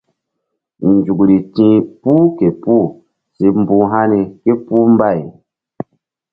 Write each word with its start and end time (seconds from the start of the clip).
Nzukri 0.93 1.37
ti̧h 1.55 1.81
puh 2.01 2.25
ke 2.37 2.47
puh 2.63 2.87
si 3.35 3.45
mbu̧h 3.61 3.85
hani 3.91 4.19
ké 4.43 4.51
puh 4.65 4.87
mbay. 4.93 5.19